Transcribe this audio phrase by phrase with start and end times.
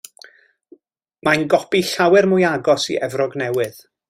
[1.27, 3.83] Mae'n gopi llawer mwy agos i Efrog Newydd.